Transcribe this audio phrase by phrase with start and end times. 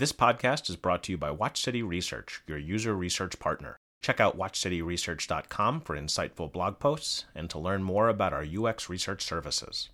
[0.00, 3.76] This podcast is brought to you by Watch City Research, your user research partner.
[4.02, 9.22] Check out watchcityresearch.com for insightful blog posts and to learn more about our UX research
[9.22, 9.90] services.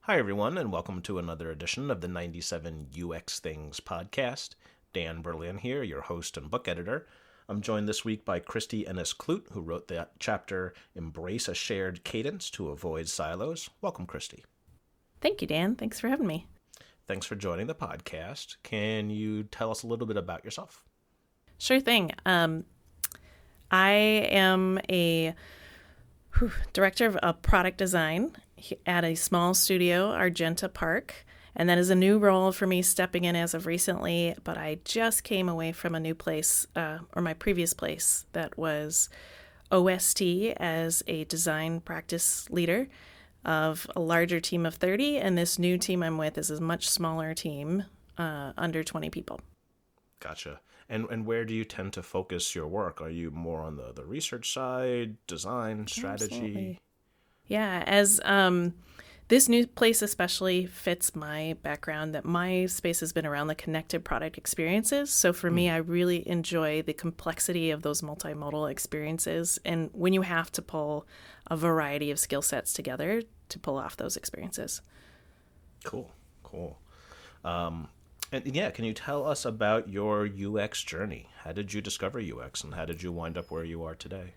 [0.00, 4.56] Hi, everyone, and welcome to another edition of the 97 UX Things podcast.
[4.92, 7.06] Dan Berlin here, your host and book editor.
[7.48, 12.04] I'm joined this week by Christy Ennis Kloote, who wrote the chapter Embrace a Shared
[12.04, 13.70] Cadence to Avoid Silos.
[13.80, 14.44] Welcome, Christy.
[15.22, 15.76] Thank you, Dan.
[15.76, 16.46] Thanks for having me.
[17.10, 18.54] Thanks for joining the podcast.
[18.62, 20.84] Can you tell us a little bit about yourself?
[21.58, 22.12] Sure thing.
[22.24, 22.66] Um,
[23.68, 23.90] I
[24.30, 25.34] am a
[26.38, 28.36] whew, director of product design
[28.86, 31.26] at a small studio, Argenta Park.
[31.56, 34.36] And that is a new role for me stepping in as of recently.
[34.44, 38.56] But I just came away from a new place, uh, or my previous place, that
[38.56, 39.08] was
[39.72, 40.22] OST
[40.58, 42.86] as a design practice leader
[43.44, 46.88] of a larger team of 30, and this new team I'm with is a much
[46.88, 47.84] smaller team,
[48.18, 49.40] uh, under 20 people.
[50.20, 50.60] Gotcha.
[50.88, 53.00] And and where do you tend to focus your work?
[53.00, 56.34] Are you more on the, the research side, design, strategy?
[56.34, 56.78] Absolutely.
[57.46, 58.74] Yeah, as um,
[59.30, 64.04] this new place especially fits my background that my space has been around the connected
[64.04, 65.12] product experiences.
[65.12, 65.54] So for mm.
[65.54, 70.62] me, I really enjoy the complexity of those multimodal experiences and when you have to
[70.62, 71.06] pull
[71.48, 74.82] a variety of skill sets together to pull off those experiences.
[75.84, 76.10] Cool,
[76.42, 76.80] cool.
[77.44, 77.86] Um,
[78.32, 81.28] and yeah, can you tell us about your UX journey?
[81.44, 84.34] How did you discover UX and how did you wind up where you are today?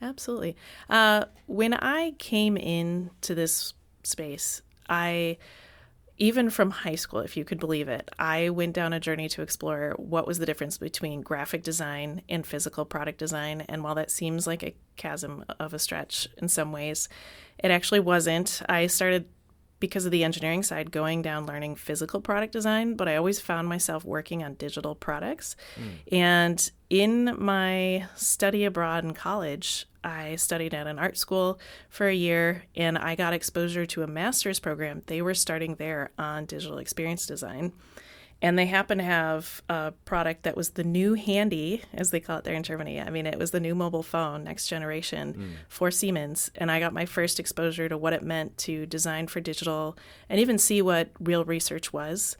[0.00, 0.56] Absolutely.
[0.88, 5.38] Uh, when I came in to this space, I
[6.18, 9.42] even from high school, if you could believe it, I went down a journey to
[9.42, 13.62] explore what was the difference between graphic design and physical product design.
[13.62, 17.08] And while that seems like a chasm of a stretch in some ways,
[17.58, 18.62] it actually wasn't.
[18.68, 19.26] I started
[19.82, 23.68] because of the engineering side going down learning physical product design, but I always found
[23.68, 25.56] myself working on digital products.
[25.74, 26.16] Mm.
[26.16, 32.14] And in my study abroad in college, I studied at an art school for a
[32.14, 35.02] year and I got exposure to a master's program.
[35.06, 37.72] They were starting there on digital experience design.
[38.42, 42.38] And they happen to have a product that was the new handy, as they call
[42.38, 43.00] it there in Germany.
[43.00, 45.50] I mean, it was the new mobile phone, next generation mm.
[45.68, 46.50] for Siemens.
[46.56, 49.96] And I got my first exposure to what it meant to design for digital
[50.28, 52.36] and even see what real research was.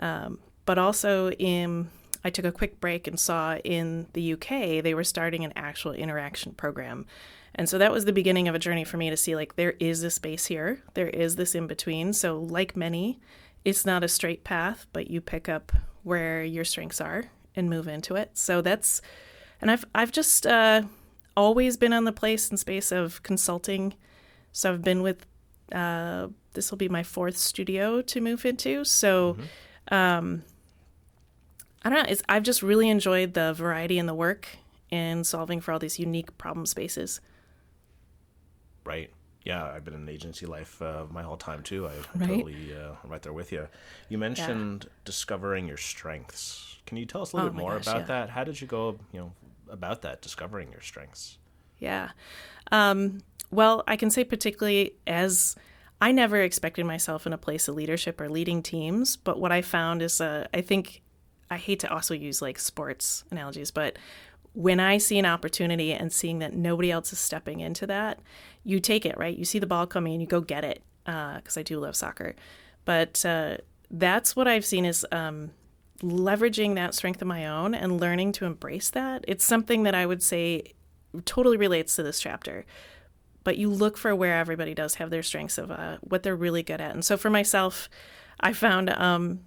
[0.00, 1.90] Um, but also in
[2.24, 5.92] I took a quick break and saw in the UK they were starting an actual
[5.92, 7.04] interaction program.
[7.54, 9.74] And so that was the beginning of a journey for me to see like there
[9.78, 12.14] is a space here, there is this in between.
[12.14, 13.20] So, like many,
[13.64, 17.24] it's not a straight path, but you pick up where your strengths are
[17.54, 18.30] and move into it.
[18.34, 19.00] So that's,
[19.60, 20.82] and I've I've just uh,
[21.36, 23.94] always been on the place and space of consulting.
[24.52, 25.26] So I've been with
[25.72, 28.84] uh, this will be my fourth studio to move into.
[28.84, 29.34] So.
[29.34, 29.94] Mm-hmm.
[29.94, 30.44] Um,
[31.84, 32.16] I don't know.
[32.28, 34.46] I've just really enjoyed the variety in the work
[34.92, 37.20] and solving for all these unique problem spaces.
[38.84, 39.10] Right.
[39.44, 41.88] Yeah, I've been in agency life uh, my whole time too.
[41.88, 42.28] I, am right?
[42.28, 43.68] totally uh, right there with you.
[44.08, 44.92] You mentioned yeah.
[45.04, 46.78] discovering your strengths.
[46.86, 48.06] Can you tell us a little oh bit more gosh, about yeah.
[48.06, 48.30] that?
[48.30, 49.32] How did you go, you know,
[49.68, 51.38] about that discovering your strengths?
[51.78, 52.10] Yeah.
[52.70, 55.56] Um, well, I can say particularly as
[56.00, 59.62] I never expected myself in a place of leadership or leading teams, but what I
[59.62, 61.02] found is uh, I think
[61.50, 63.98] I hate to also use like sports analogies, but
[64.54, 68.20] when I see an opportunity and seeing that nobody else is stepping into that,
[68.64, 69.36] you take it, right?
[69.36, 71.96] You see the ball coming and you go get it because uh, I do love
[71.96, 72.34] soccer.
[72.84, 73.58] But uh,
[73.90, 75.52] that's what I've seen is um,
[76.02, 79.24] leveraging that strength of my own and learning to embrace that.
[79.26, 80.74] It's something that I would say
[81.24, 82.64] totally relates to this chapter.
[83.44, 86.62] But you look for where everybody does have their strengths of uh, what they're really
[86.62, 86.94] good at.
[86.94, 87.88] And so for myself,
[88.38, 89.40] I found um,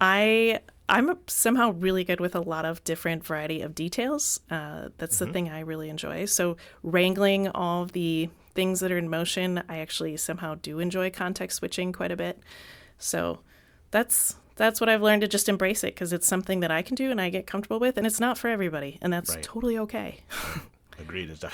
[0.00, 4.40] I I'm somehow really good with a lot of different variety of details.
[4.50, 5.24] Uh, that's mm-hmm.
[5.24, 6.26] the thing I really enjoy.
[6.26, 11.10] So wrangling all of the things that are in motion, I actually somehow do enjoy
[11.10, 12.40] context switching quite a bit.
[12.98, 13.40] So
[13.90, 16.94] that's that's what I've learned to just embrace it because it's something that I can
[16.94, 19.42] do and I get comfortable with, and it's not for everybody, and that's right.
[19.42, 20.20] totally okay.
[20.98, 21.36] Agreed.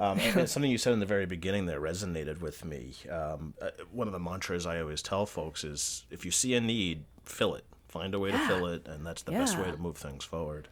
[0.00, 2.94] Um, and something you said in the very beginning that resonated with me.
[3.10, 6.60] Um, uh, one of the mantras I always tell folks is if you see a
[6.60, 8.38] need, fill it find a way yeah.
[8.38, 9.38] to fill it, and that's the yeah.
[9.40, 10.68] best way to move things forward.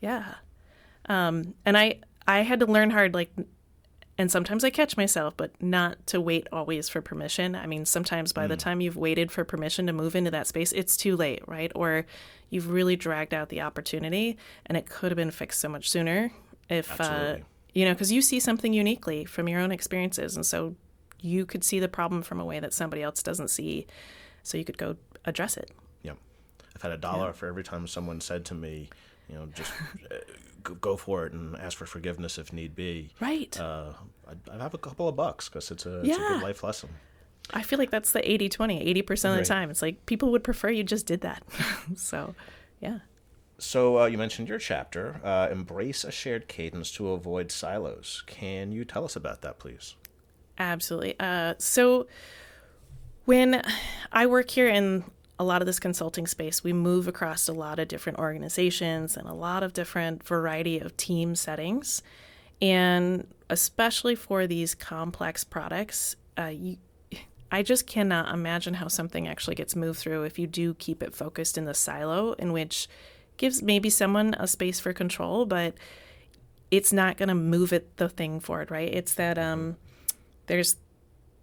[0.00, 0.34] Yeah,
[1.08, 3.30] um, and I I had to learn hard, like,
[4.16, 7.54] and sometimes I catch myself, but not to wait always for permission.
[7.54, 8.50] I mean, sometimes by mm.
[8.50, 11.72] the time you've waited for permission to move into that space, it's too late, right?
[11.74, 12.06] Or
[12.50, 14.36] you've really dragged out the opportunity,
[14.66, 16.30] and it could have been fixed so much sooner
[16.68, 17.00] if.
[17.00, 17.38] Uh,
[17.74, 20.74] you know, because you see something uniquely from your own experiences, and so
[21.20, 23.86] you could see the problem from a way that somebody else doesn't see,
[24.42, 25.70] so you could go address it
[26.78, 27.32] I've had a dollar yeah.
[27.32, 28.88] for every time someone said to me,
[29.28, 29.72] you know, just
[30.12, 33.10] uh, go for it and ask for forgiveness if need be.
[33.18, 33.58] Right.
[33.60, 33.94] Uh,
[34.28, 36.90] I, I have a couple of bucks because it's, a, it's a good life lesson.
[37.52, 39.70] I feel like that's the 80 20, 80% of the time.
[39.70, 41.42] It's like people would prefer you just did that.
[41.96, 42.36] so,
[42.80, 42.98] yeah.
[43.58, 48.22] So, uh, you mentioned your chapter, uh, Embrace a Shared Cadence to Avoid Silos.
[48.28, 49.96] Can you tell us about that, please?
[50.58, 51.16] Absolutely.
[51.18, 52.06] Uh, so,
[53.24, 53.64] when
[54.12, 55.02] I work here in
[55.38, 59.28] a lot of this consulting space, we move across a lot of different organizations and
[59.28, 62.02] a lot of different variety of team settings.
[62.60, 66.76] And especially for these complex products, uh, you,
[67.50, 71.14] I just cannot imagine how something actually gets moved through if you do keep it
[71.14, 72.88] focused in the silo, in which
[73.36, 75.74] gives maybe someone a space for control, but
[76.70, 78.92] it's not going to move it the thing forward, right?
[78.92, 79.76] It's that um,
[80.46, 80.76] there's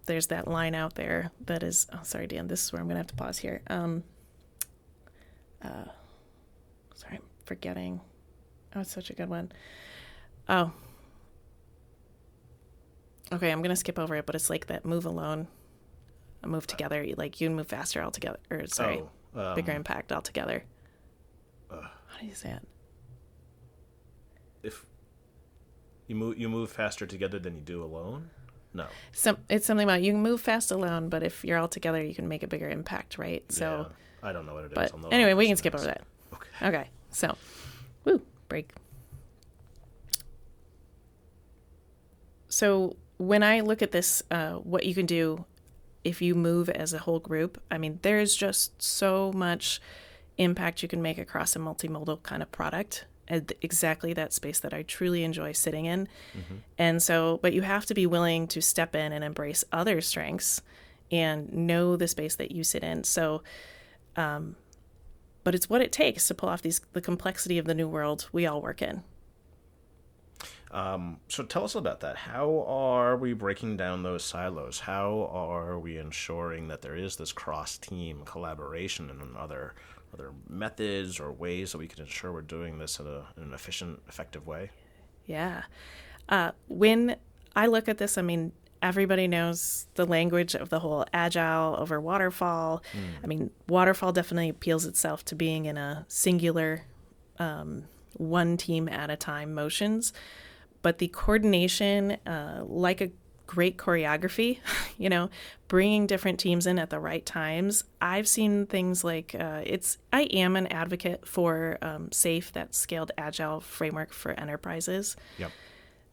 [0.06, 2.98] there's that line out there that is oh sorry dan this is where i'm gonna
[2.98, 3.62] have to pause here.
[3.68, 4.02] Um
[5.62, 5.84] uh
[6.94, 8.00] sorry i'm forgetting.
[8.74, 9.52] Oh it's such a good one.
[10.48, 10.72] Oh.
[13.32, 15.48] Okay i'm gonna skip over it but it's like that move alone
[16.44, 19.02] move together like you move faster altogether or sorry
[19.34, 20.62] oh, um, bigger impact altogether.
[21.70, 22.62] uh, how do you say it?
[24.62, 24.86] if
[26.06, 28.30] you move you move faster together than you do alone
[28.76, 28.86] no.
[29.12, 32.14] Some it's something about you can move fast alone, but if you're all together, you
[32.14, 33.44] can make a bigger impact, right?
[33.50, 35.04] So yeah, I don't know what it but is.
[35.10, 36.02] Anyway, we can skip over that.
[36.32, 36.68] Okay.
[36.68, 36.90] Okay.
[37.10, 37.36] So,
[38.04, 38.70] woo, break.
[42.48, 45.44] So when I look at this, uh, what you can do
[46.04, 49.80] if you move as a whole group, I mean, there's just so much
[50.38, 54.82] impact you can make across a multimodal kind of product exactly that space that I
[54.82, 56.08] truly enjoy sitting in.
[56.36, 56.54] Mm-hmm.
[56.78, 60.62] And so, but you have to be willing to step in and embrace other strengths
[61.10, 63.04] and know the space that you sit in.
[63.04, 63.42] So,
[64.16, 64.56] um,
[65.44, 68.28] but it's what it takes to pull off these the complexity of the new world
[68.32, 69.04] we all work in.
[70.72, 72.16] Um, so tell us about that.
[72.16, 74.80] How are we breaking down those silos?
[74.80, 79.74] How are we ensuring that there is this cross team collaboration and other
[80.14, 83.54] other methods or ways that we can ensure we're doing this in, a, in an
[83.54, 84.70] efficient, effective way?
[85.26, 85.62] Yeah.
[86.28, 87.16] Uh, when
[87.54, 92.00] I look at this, I mean, everybody knows the language of the whole agile over
[92.00, 92.82] waterfall.
[92.92, 93.24] Mm.
[93.24, 96.84] I mean, waterfall definitely appeals itself to being in a singular,
[97.38, 100.12] um, one team at a time motions.
[100.82, 103.10] But the coordination, uh, like a
[103.46, 104.58] great choreography,
[104.98, 105.30] you know,
[105.68, 107.84] bringing different teams in at the right times.
[108.00, 113.12] I've seen things like uh, it's, I am an advocate for um, SAFe, that scaled
[113.18, 115.16] agile framework for enterprises.
[115.38, 115.52] Yep.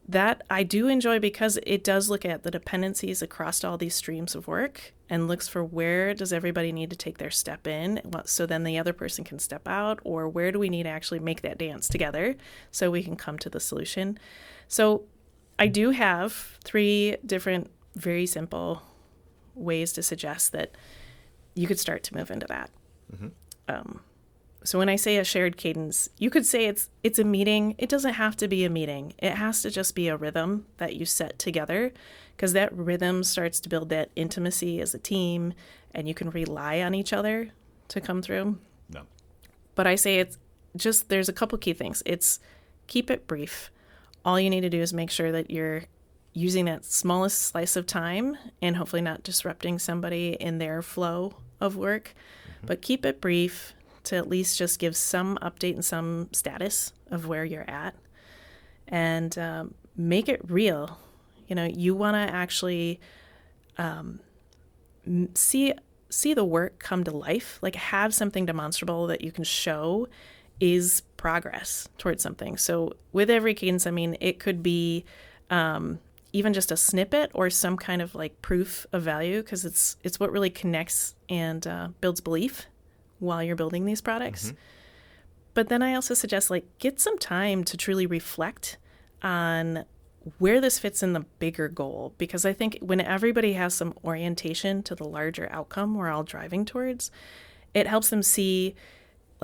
[0.06, 4.34] That I do enjoy because it does look at the dependencies across all these streams
[4.34, 8.44] of work and looks for where does everybody need to take their step in so
[8.44, 11.40] then the other person can step out or where do we need to actually make
[11.40, 12.36] that dance together
[12.70, 14.18] so we can come to the solution.
[14.68, 15.04] So
[15.58, 18.82] I do have three different, very simple
[19.54, 20.72] ways to suggest that
[21.54, 22.70] you could start to move into that.
[23.14, 23.28] Mm-hmm.
[23.68, 24.00] Um,
[24.64, 27.74] so when I say a shared cadence, you could say it's it's a meeting.
[27.78, 29.12] It doesn't have to be a meeting.
[29.18, 31.92] It has to just be a rhythm that you set together
[32.34, 35.52] because that rhythm starts to build that intimacy as a team
[35.94, 37.50] and you can rely on each other
[37.88, 38.58] to come through.
[38.88, 39.02] No.
[39.74, 40.38] But I say it's
[40.76, 42.02] just there's a couple key things.
[42.06, 42.40] It's
[42.86, 43.70] keep it brief
[44.24, 45.84] all you need to do is make sure that you're
[46.32, 51.76] using that smallest slice of time and hopefully not disrupting somebody in their flow of
[51.76, 52.14] work.
[52.14, 52.66] Mm-hmm.
[52.66, 57.26] But keep it brief to at least just give some update and some status of
[57.26, 57.94] where you're at
[58.88, 60.98] and um, make it real.
[61.48, 63.00] You know, you want to actually
[63.78, 64.20] um,
[65.34, 65.72] see
[66.10, 70.06] see the work come to life, like have something demonstrable that you can show
[70.60, 72.56] is progress towards something.
[72.56, 75.04] So with every cadence, I mean, it could be
[75.50, 75.98] um,
[76.32, 80.18] even just a snippet or some kind of like proof of value because it's it's
[80.18, 82.66] what really connects and uh, builds belief
[83.20, 84.46] while you're building these products.
[84.46, 84.56] Mm-hmm.
[85.54, 88.78] But then I also suggest like get some time to truly reflect
[89.22, 89.84] on
[90.38, 94.82] where this fits in the bigger goal because I think when everybody has some orientation
[94.84, 97.10] to the larger outcome we're all driving towards,
[97.74, 98.74] it helps them see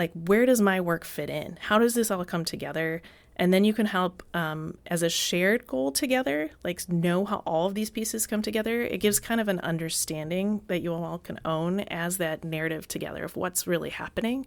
[0.01, 1.59] like where does my work fit in?
[1.61, 3.03] How does this all come together?
[3.37, 7.67] And then you can help um, as a shared goal together like know how all
[7.67, 8.81] of these pieces come together.
[8.81, 13.25] It gives kind of an understanding that you all can own as that narrative together
[13.25, 14.47] of what's really happening.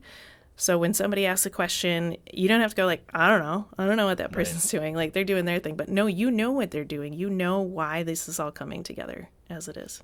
[0.56, 3.68] So when somebody asks a question you don't have to go like i don't know.
[3.78, 4.80] I don't know what that person's right.
[4.80, 4.96] doing.
[4.96, 5.76] Like they're doing their thing.
[5.76, 7.14] But no you know what they're doing.
[7.14, 10.02] You know why this is all coming together as it is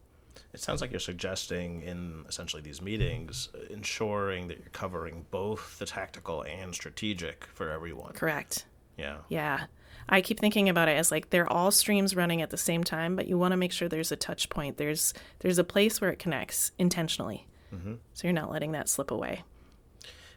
[0.60, 5.86] It sounds like you're suggesting in essentially these meetings, ensuring that you're covering both the
[5.86, 8.12] tactical and strategic for everyone.
[8.12, 8.66] Correct.
[8.98, 9.20] Yeah.
[9.30, 9.68] Yeah.
[10.10, 13.16] I keep thinking about it as like they're all streams running at the same time,
[13.16, 14.76] but you want to make sure there's a touch point.
[14.76, 17.48] There's there's a place where it connects intentionally.
[17.74, 17.94] Mm-hmm.
[18.14, 19.44] So you're not letting that slip away.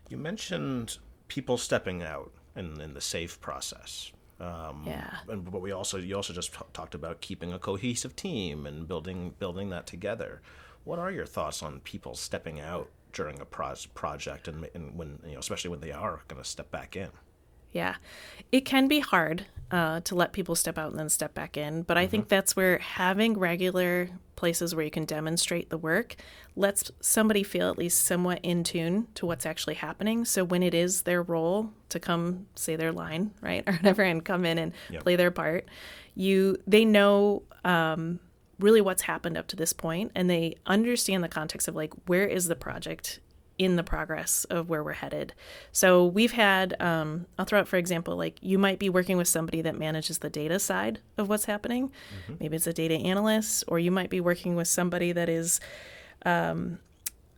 [0.09, 4.13] You mentioned people stepping out in, in the SAFe process.
[4.43, 5.19] Um, yeah.
[5.29, 8.89] And but we also you also just t- talked about keeping a cohesive team and
[8.89, 10.43] building building that together.
[10.85, 15.21] What are your thoughts on people stepping out during a pro- project and, and when
[15.25, 17.11] you know especially when they are going to step back in?
[17.73, 17.97] Yeah,
[18.51, 21.83] it can be hard uh, to let people step out and then step back in,
[21.83, 22.11] but I mm-hmm.
[22.11, 26.17] think that's where having regular places where you can demonstrate the work
[26.57, 30.25] lets somebody feel at least somewhat in tune to what's actually happening.
[30.25, 34.25] So when it is their role to come say their line, right, or whatever, and
[34.25, 35.05] come in and yep.
[35.05, 35.67] play their part,
[36.15, 37.45] you they know.
[37.65, 38.19] Um,
[38.59, 42.27] really what's happened up to this point and they understand the context of like where
[42.27, 43.19] is the project
[43.59, 45.35] in the progress of where we're headed.
[45.71, 49.29] So we've had, um, I'll throw out for example, like you might be working with
[49.29, 51.89] somebody that manages the data side of what's happening.
[51.89, 52.35] Mm-hmm.
[52.41, 55.61] Maybe it's a data analyst, or you might be working with somebody that is
[56.25, 56.79] um,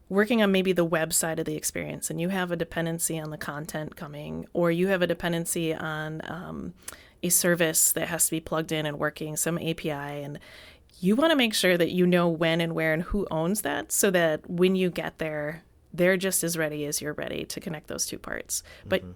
[0.09, 3.31] working on maybe the web side of the experience, and you have a dependency on
[3.31, 6.75] the content coming, or you have a dependency on um,
[7.23, 10.39] a service that has to be plugged in and working, some API, and
[11.01, 13.93] you want to make sure that you know when and where and who owns that
[13.93, 15.63] so that when you get there
[15.95, 18.63] they're just as ready as you're ready to connect those two parts.
[18.85, 19.13] But mm-hmm.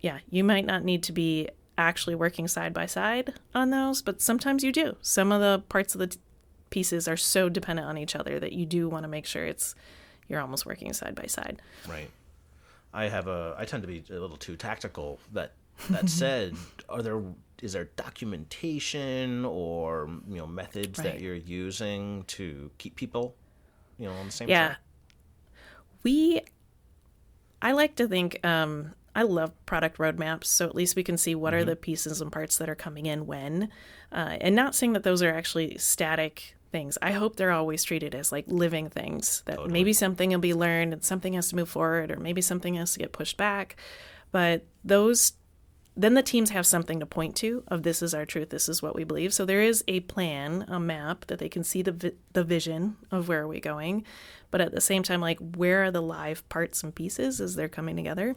[0.00, 4.22] yeah, you might not need to be actually working side by side on those, but
[4.22, 4.96] sometimes you do.
[5.02, 6.18] Some of the parts of the t-
[6.70, 9.74] pieces are so dependent on each other that you do want to make sure it's
[10.26, 11.60] you're almost working side by side.
[11.86, 12.10] Right.
[12.94, 15.18] I have a I tend to be a little too tactical.
[15.34, 15.52] That
[15.90, 16.54] that said,
[16.88, 17.22] are there
[17.60, 21.04] is there documentation or you know methods right.
[21.04, 23.34] that you're using to keep people
[23.98, 24.68] you know on the same yeah.
[24.68, 24.78] track?
[26.06, 26.40] We
[27.60, 31.34] I like to think um, I love product roadmaps, so at least we can see
[31.34, 31.62] what mm-hmm.
[31.62, 33.70] are the pieces and parts that are coming in when,
[34.12, 36.96] uh, and not saying that those are actually static things.
[37.02, 39.72] I hope they're always treated as like living things that totally.
[39.72, 42.92] maybe something will be learned and something has to move forward, or maybe something has
[42.92, 43.74] to get pushed back.
[44.30, 45.32] But those
[45.96, 48.82] then the teams have something to point to of this is our truth this is
[48.82, 49.32] what we believe.
[49.32, 52.96] So there is a plan a map that they can see the vi- the vision
[53.10, 54.04] of where are we going.
[54.50, 57.68] But at the same time like where are the live parts and pieces as they're
[57.68, 58.36] coming together?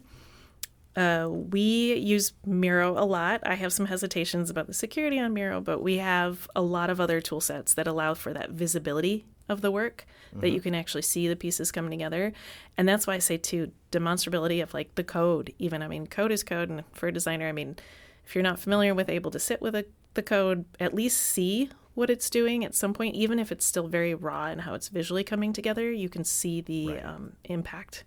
[0.96, 3.42] Uh, we use Miro a lot.
[3.46, 7.00] I have some hesitations about the security on Miro, but we have a lot of
[7.00, 10.41] other tool sets that allow for that visibility of the work mm-hmm.
[10.41, 12.32] that you can actually see the pieces coming together.
[12.77, 15.53] And that's why I say too demonstrability of like the code.
[15.60, 17.77] Even I mean, code is code, and for a designer, I mean,
[18.25, 21.70] if you're not familiar with able to sit with a, the code, at least see
[21.96, 24.88] what it's doing at some point, even if it's still very raw and how it's
[24.88, 25.91] visually coming together.
[25.91, 27.06] You can see the right.
[27.06, 28.06] um, impact.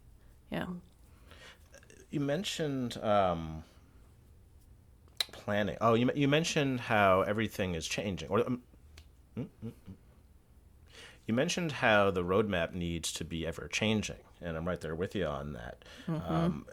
[0.51, 0.67] Yeah.
[2.11, 2.97] You mentioned.
[3.03, 3.65] Um
[5.33, 5.77] planning.
[5.81, 8.29] Oh, you you mentioned how everything is changing.
[8.29, 8.63] Or um,
[9.37, 9.73] mm, mm, mm.
[11.27, 15.15] You mentioned how the roadmap needs to be ever changing, and I'm right there with
[15.15, 15.85] you on that.
[16.09, 16.33] Mm-hmm.
[16.33, 16.67] Um,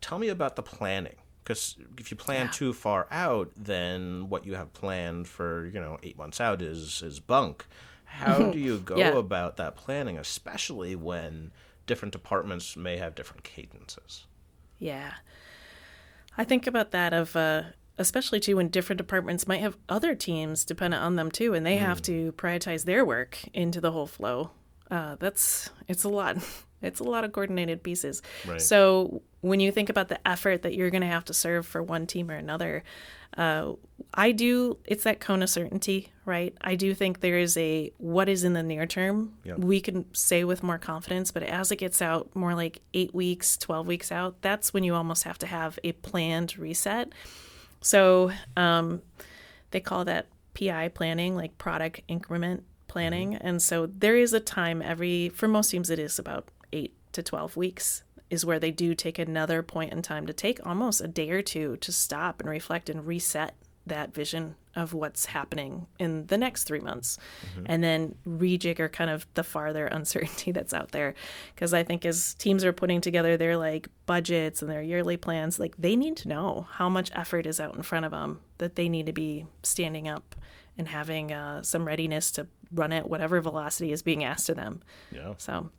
[0.00, 2.52] tell me about the planning, because if you plan yeah.
[2.52, 7.02] too far out, then what you have planned for you know eight months out is
[7.02, 7.66] is bunk.
[8.04, 9.10] How do you go yeah.
[9.10, 11.50] about that planning, especially when
[11.86, 14.26] different departments may have different cadences?
[14.78, 15.12] Yeah,
[16.36, 17.62] I think about that of uh,
[17.98, 21.76] especially too when different departments might have other teams dependent on them too and they
[21.76, 21.80] mm.
[21.80, 24.50] have to prioritize their work into the whole flow.
[24.90, 26.38] Uh, that's it's a lot.
[26.80, 28.22] It's a lot of coordinated pieces.
[28.46, 28.62] Right.
[28.62, 31.82] so when you think about the effort that you're going to have to serve for
[31.82, 32.82] one team or another
[33.36, 33.72] uh,
[34.14, 36.54] i do it's that cone of certainty right?
[36.60, 40.44] I do think there is a what is in the near term we can say
[40.44, 44.40] with more confidence but as it gets out more like eight weeks 12 weeks out
[44.42, 47.12] that's when you almost have to have a planned reset
[47.80, 49.02] so um,
[49.70, 53.32] they call that PI planning, like product increment planning.
[53.32, 53.46] Mm-hmm.
[53.46, 57.22] And so there is a time every, for most teams, it is about eight to
[57.22, 61.08] 12 weeks is where they do take another point in time to take almost a
[61.08, 63.54] day or two to stop and reflect and reset
[63.88, 67.18] that vision of what's happening in the next three months.
[67.50, 67.66] Mm-hmm.
[67.66, 71.14] and then rejigger kind of the farther uncertainty that's out there.
[71.54, 75.58] Because i think as teams are putting together their like budgets and their yearly plans
[75.58, 78.76] like they need to know how much effort is out in front of them that
[78.76, 80.34] they need to be standing up
[80.78, 84.80] and having uh, some readiness to run at whatever velocity is being asked of them.
[85.10, 85.34] Yeah.
[85.38, 85.70] So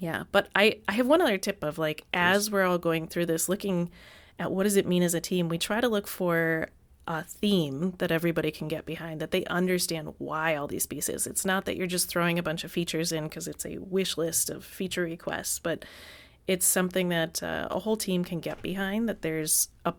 [0.00, 0.24] yeah.
[0.30, 3.48] But i i have one other tip of like as we're all going through this
[3.48, 3.90] looking
[4.38, 6.68] at what does it mean as a team, we try to look for
[7.06, 11.26] a theme that everybody can get behind, that they understand why all these pieces.
[11.26, 14.18] It's not that you're just throwing a bunch of features in because it's a wish
[14.18, 15.84] list of feature requests, but
[16.46, 19.08] it's something that uh, a whole team can get behind.
[19.08, 19.94] That there's a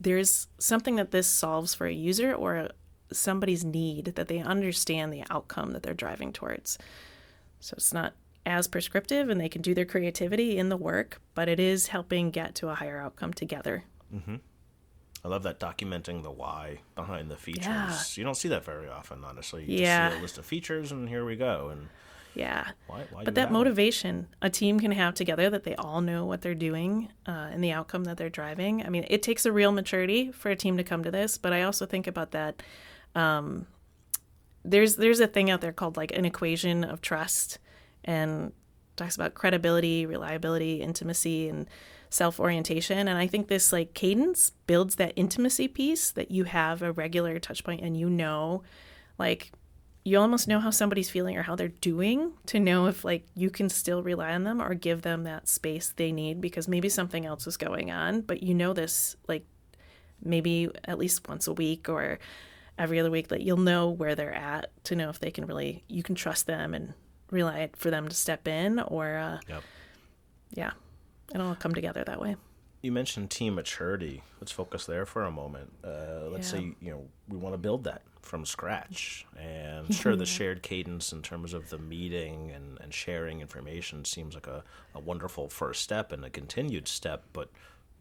[0.00, 2.70] there's something that this solves for a user or a,
[3.12, 6.78] somebody's need that they understand the outcome that they're driving towards.
[7.60, 8.14] So it's not
[8.46, 12.30] as prescriptive and they can do their creativity in the work, but it is helping
[12.30, 13.84] get to a higher outcome together.
[14.14, 14.36] Mm-hmm.
[15.24, 17.64] I love that documenting the why behind the features.
[17.64, 17.98] Yeah.
[18.14, 19.64] You don't see that very often, honestly.
[19.64, 20.08] You Yeah.
[20.08, 21.70] just see a list of features and here we go.
[21.70, 21.88] And
[22.34, 22.72] Yeah.
[22.86, 23.04] why?
[23.10, 26.54] why But that motivation a team can have together that they all know what they're
[26.54, 28.84] doing uh, and the outcome that they're driving.
[28.84, 31.54] I mean, it takes a real maturity for a team to come to this, but
[31.54, 32.62] I also think about that.
[33.14, 33.66] Um,
[34.62, 37.58] there's there's a thing out there called like an equation of trust,
[38.04, 38.52] and
[38.96, 41.68] talks about credibility, reliability, intimacy, and
[42.10, 43.08] self orientation.
[43.08, 47.38] And I think this like cadence builds that intimacy piece that you have a regular
[47.38, 48.62] touch point and you know,
[49.18, 49.52] like
[50.04, 53.50] you almost know how somebody's feeling or how they're doing to know if like you
[53.50, 57.24] can still rely on them or give them that space they need because maybe something
[57.24, 59.46] else is going on but you know this like
[60.22, 62.18] maybe at least once a week or
[62.78, 65.84] every other week that you'll know where they're at to know if they can really
[65.88, 66.92] you can trust them and
[67.34, 69.62] rely for them to step in or uh, Yep.
[70.54, 70.70] yeah
[71.34, 72.36] it'll all come together that way
[72.82, 74.22] You mentioned team maturity.
[74.40, 75.72] Let's focus there for a moment.
[75.82, 76.60] Uh, let's Yeah.
[76.60, 81.12] say you know we want to build that from scratch, and sure, the shared cadence
[81.12, 84.62] in terms of the meeting and, and sharing information seems like a,
[84.94, 87.24] a wonderful first step and a continued step.
[87.32, 87.48] But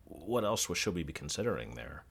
[0.06, 2.04] what else should we be considering there?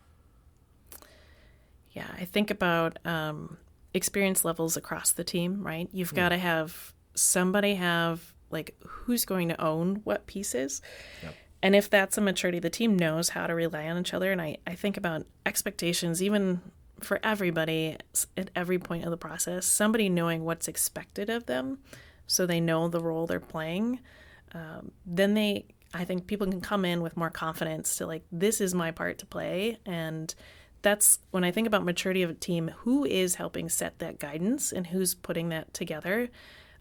[1.92, 3.58] Yeah, I think about um,
[3.92, 5.88] experience levels across the team, right?
[5.92, 10.82] You've got to have somebody have like who's going to own what pieces.
[11.22, 11.34] Yep.
[11.62, 14.32] And if that's a maturity, the team knows how to rely on each other.
[14.32, 16.60] And I, I think about expectations, even
[17.00, 17.96] for everybody
[18.36, 21.78] at every point of the process, somebody knowing what's expected of them
[22.26, 24.00] so they know the role they're playing.
[24.54, 28.60] Um, then they, I think people can come in with more confidence to like, this
[28.60, 29.78] is my part to play.
[29.86, 30.34] And
[30.82, 34.72] that's when I think about maturity of a team, who is helping set that guidance
[34.72, 36.28] and who's putting that together.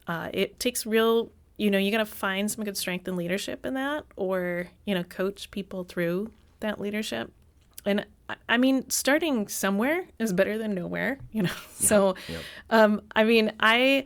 [0.07, 3.65] Uh, it takes real, you know, you got to find some good strength and leadership
[3.65, 7.31] in that, or you know, coach people through that leadership.
[7.85, 8.05] And
[8.47, 11.49] I- mean, starting somewhere is better than nowhere, you know.
[11.75, 12.41] So, Yep.
[12.69, 14.05] um, I mean, I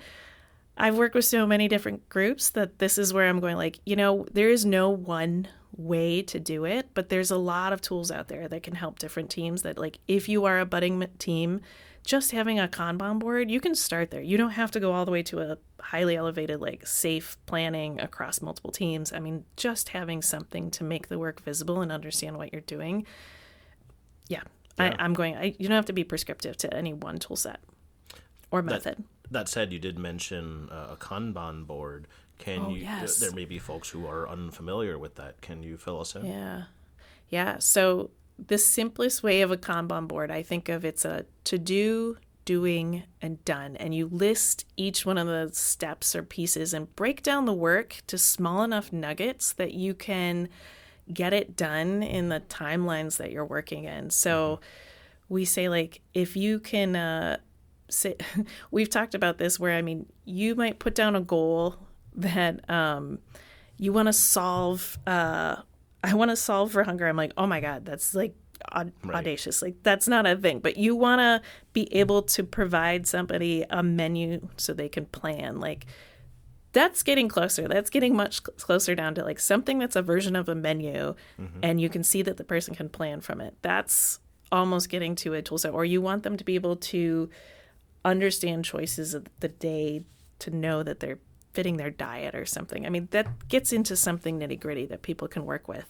[0.77, 3.55] I've worked with so many different groups that this is where I'm going.
[3.55, 7.71] Like, you know, there is no one way to do it, but there's a lot
[7.71, 9.61] of tools out there that can help different teams.
[9.61, 11.61] That like, if you are a budding team,
[12.05, 14.21] just having a Kanban board, you can start there.
[14.21, 17.99] You don't have to go all the way to a highly elevated, like SAFe planning
[17.99, 19.11] across multiple teams.
[19.11, 23.05] I mean, just having something to make the work visible and understand what you're doing.
[24.27, 24.43] Yeah,
[24.79, 24.95] Yeah.
[24.99, 25.35] I, I'm going.
[25.35, 27.59] I, you don't have to be prescriptive to any one tool set
[28.51, 29.03] or method.
[29.31, 32.07] That said, you did mention uh, a Kanban board.
[32.37, 32.83] Can Oh, you?
[32.83, 33.17] yes.
[33.17, 35.41] There may be folks who are unfamiliar with that.
[35.41, 36.25] Can you fill us in?
[36.25, 36.63] Yeah.
[37.29, 37.57] Yeah.
[37.59, 42.17] So the simplest way of a Kanban board, I think of it's a to do,
[42.43, 43.75] doing, and done.
[43.77, 48.01] And you list each one of the steps or pieces and break down the work
[48.07, 50.49] to small enough nuggets that you can
[51.11, 54.09] get it done in the timelines that you're working in.
[54.09, 54.59] So
[55.29, 57.37] we say like if you can uh
[57.89, 58.15] say
[58.71, 61.75] we've talked about this where I mean you might put down a goal
[62.15, 63.19] that um
[63.77, 65.57] you want to solve uh
[66.05, 67.07] I want to solve for hunger.
[67.07, 68.35] I'm like, "Oh my god, that's like
[68.71, 69.17] aud- Right.
[69.17, 69.61] audacious.
[69.61, 71.41] Like that's not a thing." But you want to
[71.73, 75.59] be able to provide somebody a menu so they can plan.
[75.59, 75.85] Like
[76.75, 77.67] that's getting closer.
[77.69, 81.15] That's getting much cl- closer down to like something that's a version of a menu
[81.39, 81.59] mm-hmm.
[81.63, 83.55] and you can see that the person can plan from it.
[83.61, 84.19] That's
[84.51, 87.29] almost getting to a tool set or you want them to be able to
[88.03, 90.03] understand choices of the day
[90.39, 91.19] to know that they're
[91.55, 92.85] fitting their diet or something.
[92.85, 95.87] I mean, that gets into something nitty gritty that people can work with.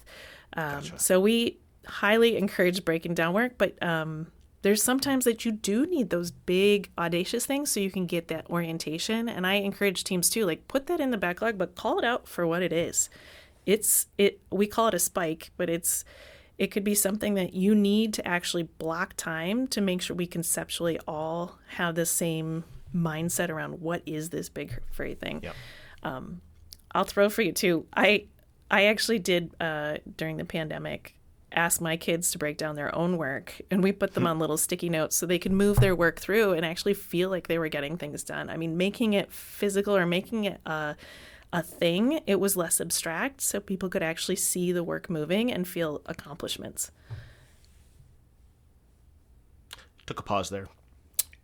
[0.55, 4.27] Um, So we highly encourage breaking down work, but um,
[4.61, 8.49] there's sometimes that you do need those big audacious things so you can get that
[8.49, 9.27] orientation.
[9.29, 12.27] And I encourage teams too, like put that in the backlog, but call it out
[12.27, 13.09] for what it is.
[13.65, 14.39] It's it.
[14.51, 16.05] We call it a spike, but it's
[16.57, 20.27] it could be something that you need to actually block time to make sure we
[20.27, 22.63] conceptually all have the same
[22.95, 25.41] mindset around what is this big furry thing.
[25.43, 25.55] Yep.
[26.03, 26.41] Um,
[26.91, 27.85] I'll throw for you too.
[27.95, 28.25] I
[28.71, 31.15] I actually did uh, during the pandemic
[31.51, 34.27] ask my kids to break down their own work, and we put them hmm.
[34.27, 37.47] on little sticky notes so they could move their work through and actually feel like
[37.47, 38.49] they were getting things done.
[38.49, 40.95] I mean, making it physical or making it a
[41.53, 45.67] a thing, it was less abstract, so people could actually see the work moving and
[45.67, 46.91] feel accomplishments.
[50.05, 50.67] took a pause there.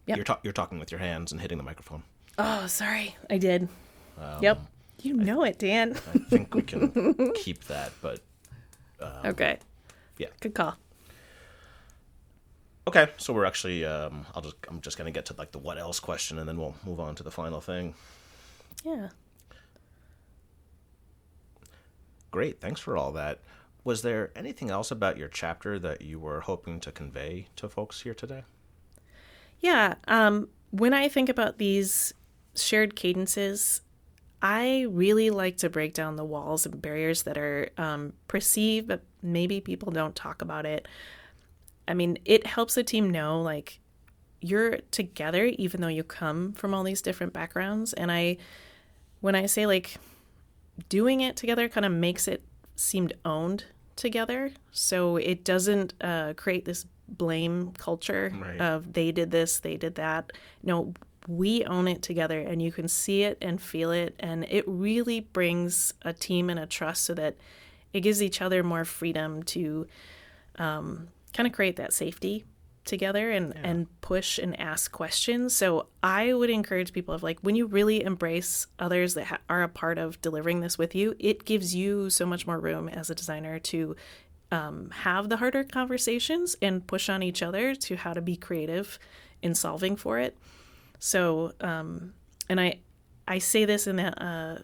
[0.07, 0.17] Yep.
[0.17, 2.03] You're, ta- you're talking with your hands and hitting the microphone.
[2.37, 3.15] Oh, sorry.
[3.29, 3.67] I did.
[4.41, 4.59] yep.
[5.01, 5.95] You know it, Dan.
[6.13, 8.19] I think we can keep that, but
[9.25, 9.57] okay.
[10.17, 10.27] yeah.
[10.39, 10.75] Good call.
[12.87, 15.77] Okay, so we're actually um, I'll just I'm just gonna get to like the what
[15.77, 17.93] else question, and then we'll move on to the final thing.
[18.83, 19.09] Yeah.
[22.31, 23.39] Great, thanks for all that.
[23.83, 28.01] Was there anything else about your chapter that you were hoping to convey to folks
[28.01, 28.43] here today?
[29.61, 29.95] Yeah.
[30.07, 32.13] Um, when I think about these
[32.55, 33.81] shared cadences,
[34.41, 39.03] I really like to break down the walls and barriers that are um, perceived, but
[39.21, 40.87] maybe people don't talk about it.
[41.87, 43.79] I mean, it helps a team know like
[44.41, 47.93] you're together, even though you come from all these different backgrounds.
[47.93, 48.37] And I,
[49.19, 49.97] when I say like
[50.89, 52.43] doing it together, kind of makes it
[52.75, 54.51] seemed owned together.
[54.71, 56.85] So it doesn't uh, create this
[57.17, 58.59] blame culture Right.
[58.59, 60.31] of they did this, they did that.
[60.63, 60.93] No,
[61.27, 64.15] we own it together and you can see it and feel it.
[64.19, 67.35] And it really brings a team and a trust so that
[67.93, 69.85] it gives each other more freedom to
[70.57, 72.45] um, kind of create that safety
[72.83, 77.55] together and and push and ask questions so i would encourage people of like when
[77.55, 81.45] you really embrace others that ha- are a part of delivering this with you it
[81.45, 83.95] gives you so much more room as a designer to
[84.51, 88.99] um, have the harder conversations and push on each other to how to be creative
[89.41, 90.37] in solving for it.
[90.99, 92.13] So um,
[92.51, 92.79] and i
[93.27, 94.57] i say this in that uh,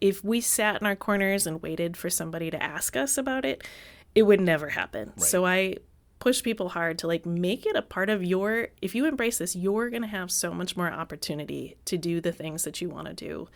[0.00, 3.66] if we sat in our corners and waited for somebody to ask us about it
[4.14, 5.16] it would never happen.
[5.18, 5.76] So i
[6.18, 9.56] push people hard to like make it a part of your if you embrace this
[9.56, 13.06] you're going to have so much more opportunity to do the things that you want
[13.06, 13.48] to do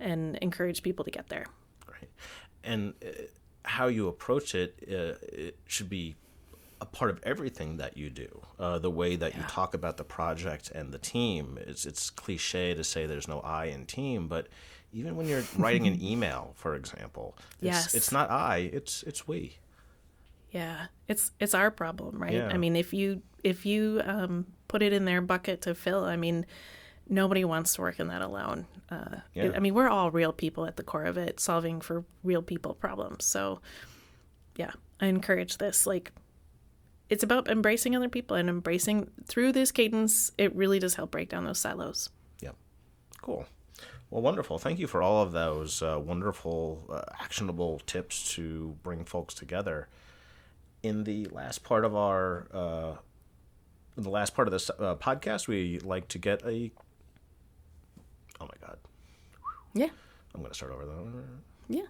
[0.00, 1.46] and encourage people to get there.
[1.86, 2.10] Right.
[2.64, 3.10] And uh,
[3.64, 6.14] how you approach it, uh, it should be
[6.80, 8.42] a part of everything that you do.
[8.58, 11.58] Uh, the way that you talk about the project and the team.
[11.60, 14.48] It's, it's cliche to say there's no I in team, but
[14.92, 17.94] even when you're writing an email, for example, it's, Yes.
[17.94, 19.56] it's not I, it's it's we.
[20.52, 22.48] yeah it's it's our problem right Yeah.
[22.52, 26.16] i mean if you if you um, put it in their bucket to fill i
[26.16, 26.46] mean
[27.08, 29.52] nobody wants to work in that alone uh, Yeah.
[29.54, 32.74] i mean we're all real people at the core of it solving for real people
[32.74, 33.60] problems so
[34.56, 36.12] yeah i encourage this like
[37.10, 41.28] it's about embracing other people and embracing through this cadence it really does help break
[41.28, 42.08] down those silos
[42.40, 42.56] Yep.
[43.22, 43.46] Cool.
[44.10, 44.58] Well, wonderful.
[44.58, 49.88] Thank you for all of those uh, wonderful, uh, actionable tips to bring folks together.
[50.84, 52.92] In the last part of our, uh,
[53.96, 56.70] in the last part of this uh, podcast, we like to get a.
[58.44, 58.78] Oh my God!
[59.72, 59.88] yeah
[60.34, 61.08] I'm going to start over though.
[61.68, 61.86] yeah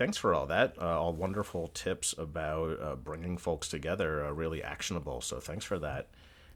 [0.00, 0.76] Thanks for all that.
[0.80, 5.20] Uh, all wonderful tips about uh, bringing folks together, uh, really actionable.
[5.20, 6.08] So thanks for that.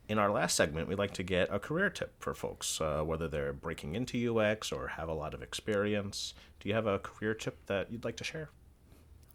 [0.08, 3.28] In our last segment, we'd like to get a career tip for folks, uh, whether
[3.28, 6.32] they're breaking into UX or have a lot of experience.
[6.58, 8.48] Do you have a career tip that you'd like to share?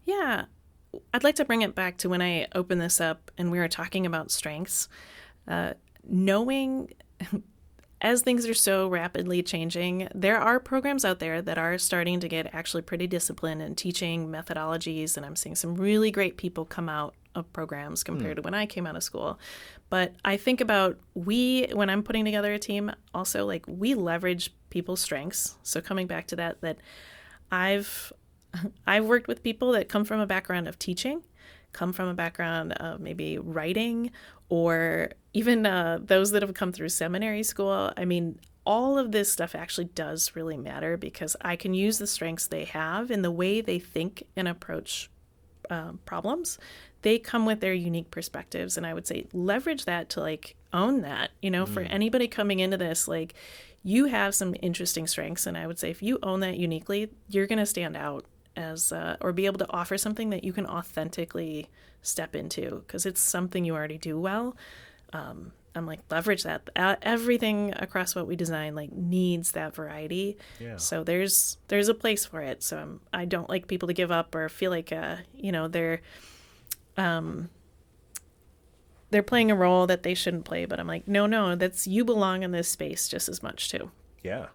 [0.04, 0.46] Yeah.
[1.14, 3.68] I'd like to bring it back to when I opened this up and we were
[3.68, 4.88] talking about strengths.
[5.50, 5.74] Uh,
[6.08, 6.90] knowing
[8.00, 12.28] as things are so rapidly changing, there are programs out there that are starting to
[12.28, 15.16] get actually pretty disciplined in teaching methodologies.
[15.16, 18.64] And I'm seeing some really great people come out of programs compared to when I
[18.66, 19.38] came out of school.
[19.90, 24.54] But I think about we, when I'm putting together a team, also like we leverage
[24.70, 25.56] people's strengths.
[25.62, 26.78] So coming back to that, that
[27.52, 28.12] I've
[28.86, 31.22] I've worked with people that come from a background of teaching,
[31.72, 34.10] come from a background of maybe writing,
[34.50, 37.92] or even uh, those that have come through seminary school.
[37.96, 42.06] I mean, all of this stuff actually does really matter because I can use the
[42.06, 45.08] strengths they have in the way they think and approach
[45.70, 46.58] um, problems.
[47.02, 51.00] They come with their unique perspectives, and I would say leverage that to like own
[51.02, 51.30] that.
[51.40, 53.34] You know, for anybody coming into this, like
[53.82, 57.46] you have some interesting strengths, and I would say if you own that uniquely, you're
[57.46, 60.66] going to stand out as uh, or be able to offer something that you can
[60.66, 61.68] authentically
[62.02, 64.56] step into because it's something you already do well.
[65.12, 66.68] Um, I'm like leverage that.
[66.74, 70.36] Uh, everything across what we design like needs that variety.
[70.58, 70.76] Yeah.
[70.76, 72.62] So there's there's a place for it.
[72.62, 75.68] So I'm, I don't like people to give up or feel like uh you know
[75.68, 76.00] they're
[76.96, 77.50] um
[79.10, 80.64] they're playing a role that they shouldn't play.
[80.64, 83.90] But I'm like no no that's you belong in this space just as much too.
[84.24, 84.46] Yeah.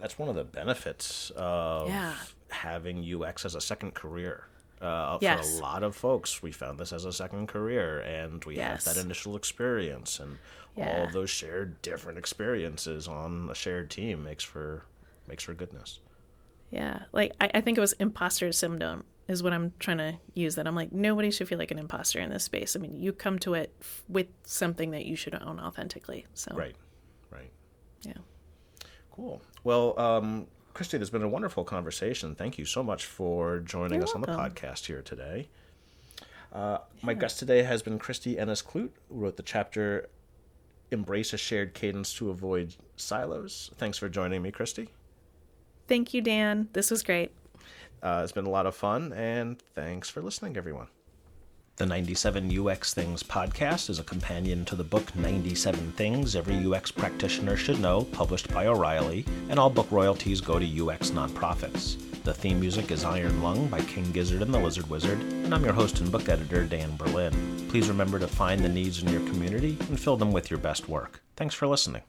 [0.00, 2.14] That's one of the benefits of Yeah.
[2.50, 4.44] Having UX as a second career.
[4.80, 5.50] Uh, Yes.
[5.50, 8.84] For a lot of folks, we found this as a second career, and we Yes.
[8.84, 10.38] have that initial experience, and
[10.76, 14.84] all of those shared different experiences on a shared team makes for
[15.26, 16.00] makes for goodness.
[16.70, 20.56] Yeah, like I, I think it was imposter syndrome is what I'm trying to use.
[20.56, 22.76] That I'm like nobody should feel like an imposter in this space.
[22.76, 26.26] I mean, you come to it f- with something that you should own authentically.
[26.34, 26.76] So Right.
[27.30, 27.50] Right.
[28.02, 28.12] yeah.
[29.10, 29.40] Cool.
[29.64, 30.46] Well, um,
[30.76, 32.34] Christy, there's been a wonderful conversation.
[32.34, 35.48] Thank you so much for joining You're us on the podcast here today.
[36.52, 40.10] Uh, My guest today has been Christy Ennis Kloote, who wrote the chapter
[40.90, 43.70] Embrace a Shared Cadence to Avoid Silos.
[43.78, 44.90] Thanks for joining me, Christy.
[45.88, 46.68] Thank you, Dan.
[46.74, 47.32] This was great.
[48.02, 50.88] Uh, it's been a lot of fun, and thanks for listening, everyone.
[51.76, 56.90] The 97 UX Things podcast is a companion to the book 97 Things Every UX
[56.90, 61.98] Practitioner Should Know, published by O'Reilly, and all book royalties go to UX nonprofits.
[62.22, 65.64] The theme music is Iron Lung by King Gizzard and the Lizard Wizard, and I'm
[65.64, 67.34] your host and book editor, Dan Berlin.
[67.68, 70.88] Please remember to find the needs in your community and fill them with your best
[70.88, 71.20] work.
[71.36, 72.00] Thanks for listening.